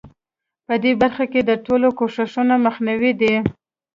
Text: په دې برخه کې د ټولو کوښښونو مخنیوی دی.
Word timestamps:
په 0.65 0.73
دې 0.83 0.91
برخه 1.01 1.25
کې 1.31 1.41
د 1.43 1.51
ټولو 1.65 1.87
کوښښونو 1.97 2.55
مخنیوی 2.65 3.11
دی. 3.21 3.33